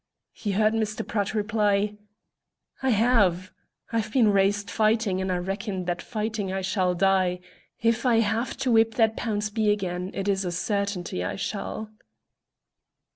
[0.31, 1.07] He heard Mr.
[1.07, 1.95] Pratt reply:
[2.81, 3.51] "I have.
[3.91, 7.39] I was raised fighting, and I reckon that fighting I shall die.
[7.83, 11.91] If I have to whip that Pownceby again it is a certainty I shall."